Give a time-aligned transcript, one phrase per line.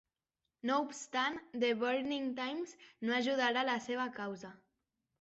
[0.69, 4.57] No obstant, "The Burning Times" no ajudarà la seva causa.